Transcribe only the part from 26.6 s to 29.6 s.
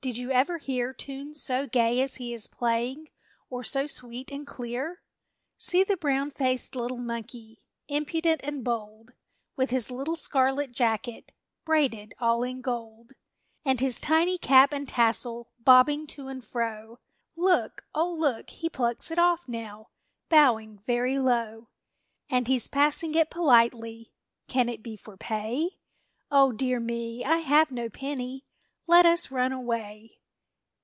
me! I have no penny! Let us run